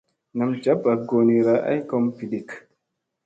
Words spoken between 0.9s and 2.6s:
goonira ay kom biɗik.